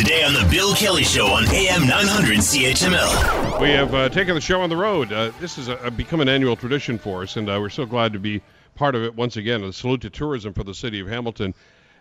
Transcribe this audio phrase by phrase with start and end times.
[0.00, 3.60] Today on The Bill Kelly Show on AM 900 CHML.
[3.60, 5.12] We have uh, taken the show on the road.
[5.12, 8.18] Uh, this has become an annual tradition for us, and uh, we're so glad to
[8.18, 8.40] be
[8.74, 9.62] part of it once again.
[9.62, 11.52] A salute to tourism for the city of Hamilton.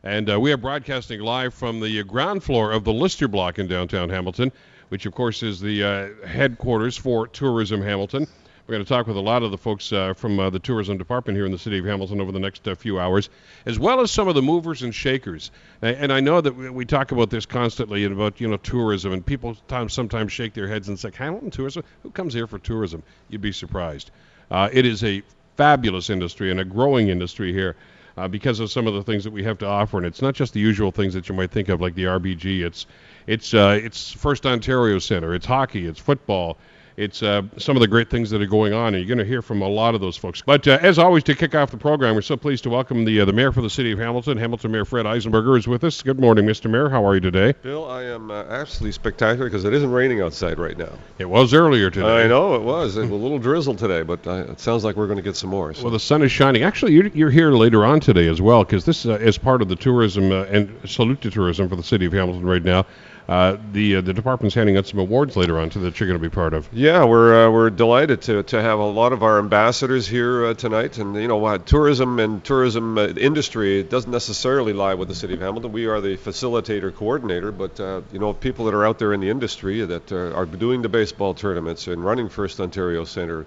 [0.02, 3.68] And uh, we are broadcasting live from the ground floor of the Lister Block in
[3.68, 4.54] downtown Hamilton,
[4.88, 8.28] which, of course, is the uh, headquarters for Tourism Hamilton.
[8.70, 11.00] We're going to talk with a lot of the folks uh, from uh, the tourism
[11.00, 13.28] department here in the city of Hamilton over the next uh, few hours,
[13.66, 15.50] as well as some of the movers and shakers.
[15.82, 19.26] And, I know that we, talk about this constantly and about you know tourism, and
[19.26, 21.84] people time, sometimes shake their heads and say, "Hamilton tourism?
[22.04, 24.12] Who comes here for tourism?" You'd be surprised.
[24.52, 25.24] Uh, it is a
[25.58, 27.76] fabulous industry and a growing industry here.
[28.18, 30.36] Uh, because of some of the things that we have to offer, and it's not
[30.36, 32.64] just the usual things that you might think of, like the RBG.
[32.64, 32.86] It's
[33.26, 35.34] it's uh, it's First Ontario Centre.
[35.34, 35.88] It's hockey.
[35.88, 36.60] It's football
[37.00, 39.30] it's uh, some of the great things that are going on, and you're going to
[39.30, 40.42] hear from a lot of those folks.
[40.42, 43.22] But uh, as always, to kick off the program, we're so pleased to welcome the
[43.22, 46.02] uh, the mayor for the city of Hamilton, Hamilton Mayor Fred Eisenberger, is with us.
[46.02, 46.70] Good morning, Mr.
[46.70, 46.90] Mayor.
[46.90, 47.54] How are you today?
[47.62, 50.92] Bill, I am uh, absolutely spectacular because it isn't raining outside right now.
[51.20, 52.26] It was earlier today.
[52.26, 52.98] I know it was.
[52.98, 55.38] It was a little drizzle today, but uh, it sounds like we're going to get
[55.38, 55.74] some more.
[55.74, 55.84] So.
[55.84, 56.64] Well, the sun is shining.
[56.64, 59.70] Actually, you're, you're here later on today as well because this uh, is part of
[59.70, 62.86] the tourism and salute to tourism for the city of Hamilton right now.
[63.30, 66.20] Uh, the uh, the department's handing out some awards later on too that you're going
[66.20, 66.68] to be part of.
[66.74, 70.54] Yeah, we're uh, we're delighted to, to have a lot of our ambassadors here uh,
[70.56, 75.36] tonight, and you know tourism and tourism uh, industry doesn't necessarily lie with the city
[75.36, 75.72] of Hamilton.
[75.72, 77.78] We are the facilitator coordinator, but
[78.12, 81.36] you know people that are out there in the industry that are doing the baseball
[81.36, 83.46] tournaments and running First Ontario Centre,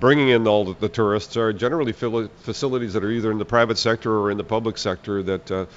[0.00, 3.78] bringing in all the, the tourists are generally facilities that are either in the private
[3.78, 5.68] sector or in the public sector that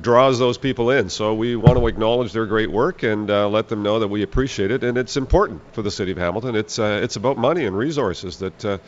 [0.00, 1.08] draws those people in.
[1.08, 4.22] So we want to acknowledge their great work and uh, let them know that we
[4.22, 4.84] appreciate it.
[4.84, 6.56] And it's important for the city of Hamilton.
[6.56, 8.78] It's uh, it's about money and resources that uh,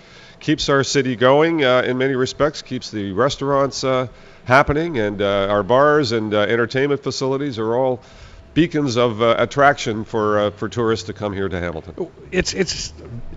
[0.40, 4.08] keeps our city going uh, in many respects, keeps the restaurants uh,
[4.44, 8.00] happening, and uh, our bars and entertainment facilities are all
[8.54, 12.08] beacons of attraction for for tourists to come here to Hamilton.
[12.30, 12.92] It's it's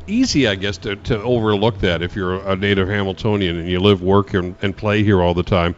[0.08, 4.02] easy, I guess, to, to overlook that if you're a native Hamiltonian and you live,
[4.02, 5.76] work, and, and play here all the time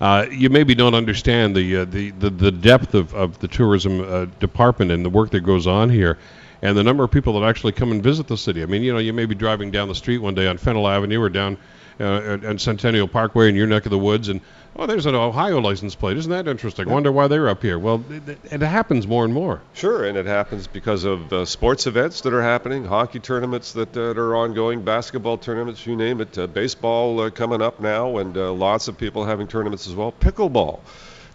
[0.00, 4.00] uh, you maybe don't understand the, uh, the, the, the depth of, of the tourism
[4.00, 6.18] uh, department and the work that goes on here
[6.62, 8.62] and the number of people that actually come and visit the city.
[8.62, 10.88] I mean, you know, you may be driving down the street one day on Fennell
[10.88, 11.56] Avenue or down
[12.00, 14.40] uh, on Centennial Parkway in your neck of the woods, and
[14.76, 16.16] oh, there's an Ohio license plate.
[16.16, 16.88] Isn't that interesting?
[16.88, 17.78] I wonder why they're up here.
[17.78, 19.60] Well, it, it, happens more and more.
[19.74, 23.96] Sure, and it happens because of uh, sports events that are happening, hockey tournaments that,
[23.96, 28.18] uh, that are ongoing, basketball tournaments, you name it, uh, baseball uh, coming up now,
[28.18, 30.12] and uh, lots of people having tournaments as well.
[30.12, 30.80] Pickleball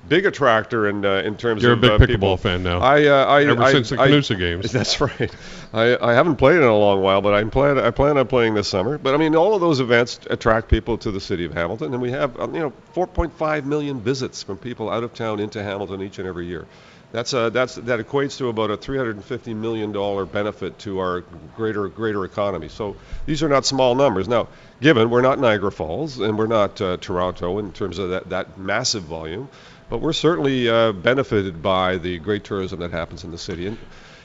[0.07, 2.79] big attractor in uh, in terms You're of a big uh, pickleball fan now.
[2.79, 4.71] I, uh, I ever I, since the Canusa games.
[4.73, 5.33] That's right.
[5.73, 8.53] I, I haven't played in a long while, but I plan I plan on playing
[8.53, 8.97] this summer.
[8.97, 12.01] But I mean, all of those events attract people to the city of Hamilton, and
[12.01, 16.01] we have um, you know 4.5 million visits from people out of town into Hamilton
[16.01, 16.67] each and every year.
[17.13, 21.21] That's a, that's that equates to about a 350 million dollar benefit to our
[21.55, 22.69] greater greater economy.
[22.69, 22.95] So
[23.27, 24.27] these are not small numbers.
[24.27, 24.47] Now,
[24.81, 28.57] given we're not Niagara Falls and we're not uh, Toronto in terms of that, that
[28.57, 29.47] massive volume,
[29.89, 33.67] but we're certainly uh, benefited by the great tourism that happens in the city.
[33.67, 33.77] And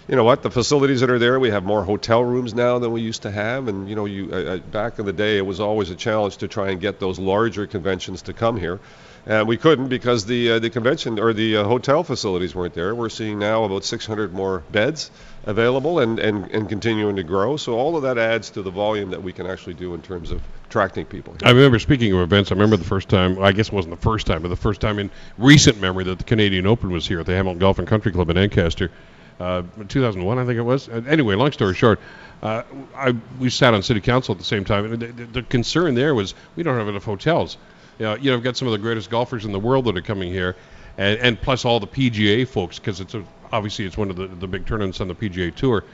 [0.09, 0.43] you know what?
[0.43, 3.31] The facilities that are there, we have more hotel rooms now than we used to
[3.31, 3.69] have.
[3.69, 6.39] And you know, you uh, uh back in the day, it was always a challenge
[6.39, 8.81] to try and get those larger conventions to come here.
[9.27, 12.95] And we couldn't because the uh, the convention or the uh, hotel facilities weren't there.
[12.95, 15.11] We're seeing now about 600 more beds
[15.45, 17.57] available and, and, and continuing to grow.
[17.57, 20.31] So all of that adds to the volume that we can actually do in terms
[20.31, 21.35] of attracting people.
[21.43, 22.53] I remember speaking of events.
[22.53, 23.43] I remember the first time.
[23.43, 26.19] I guess it wasn't the first time, but the first time in recent memory that
[26.19, 28.91] the Canadian Open was here at the Hamilton Golf and Country Club in Ancaster.
[29.39, 30.89] Uh, 2001, I think it was.
[30.89, 32.01] Uh, anyway, long story short,
[32.43, 32.65] uh,
[32.97, 36.15] I, we sat on city council at the same time, and the, the, concern there
[36.15, 37.57] was we don't have enough hotels.
[37.99, 39.97] You know, you know, I've got some of the greatest golfers in the world that
[39.97, 40.57] are coming here,
[40.97, 44.27] and, and plus all the PGA folks because it's a, obviously it's one of the,
[44.27, 45.85] the big tournaments on the PGA Tour.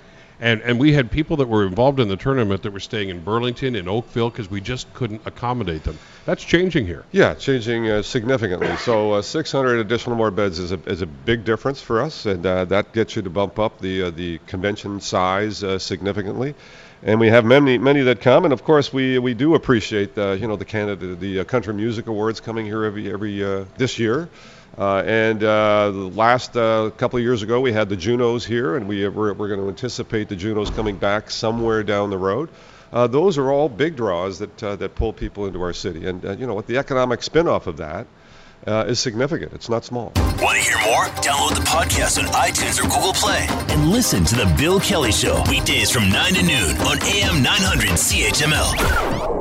[0.40, 3.20] And, and we had people that were involved in the tournament that were staying in
[3.20, 5.98] Burlington, in Oakville, because we just couldn't accommodate them.
[6.26, 7.04] That's changing here.
[7.12, 8.74] Yeah, changing uh, significantly.
[8.78, 12.44] So uh, 600 additional more beds is a, is a big difference for us, and
[12.44, 16.54] uh, that gets you to bump up the uh, the convention size uh, significantly.
[17.02, 20.38] And we have many many that come, and of course we we do appreciate the
[20.40, 23.38] you know the Canada the uh, Country Music Awards coming here every every
[23.76, 24.30] this year.
[24.76, 28.76] Uh, and uh, the last uh, couple of years ago, we had the Junos here,
[28.76, 32.48] and we, we're, we're going to anticipate the Junos coming back somewhere down the road.
[32.92, 36.24] Uh, those are all big draws that uh, that pull people into our city, and
[36.24, 36.66] uh, you know what?
[36.66, 38.06] The economic spin-off of that
[38.66, 39.52] is significant.
[39.52, 40.12] It's not small.
[40.40, 41.04] Want to hear more?
[41.20, 45.42] Download the podcast on iTunes or Google Play and listen to the Bill Kelly Show
[45.48, 49.33] weekdays from 9 to noon on AM 900 CHML.